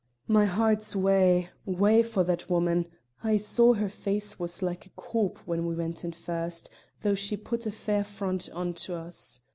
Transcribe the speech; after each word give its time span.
My 0.27 0.45
heart's 0.45 0.95
wae, 0.95 1.49
wae 1.63 2.01
for 2.01 2.23
that 2.23 2.49
woman; 2.49 2.87
I 3.23 3.37
saw 3.37 3.75
her 3.75 3.87
face 3.87 4.39
was 4.39 4.63
like 4.63 4.87
a 4.87 4.91
corp 4.95 5.37
when 5.45 5.67
we 5.67 5.75
went 5.75 6.03
in 6.03 6.11
first, 6.11 6.71
though 7.03 7.13
she 7.13 7.37
put 7.37 7.67
a 7.67 7.71
fair 7.71 8.03
front 8.03 8.49
on 8.49 8.73
to 8.89 8.95
us. 8.95 9.41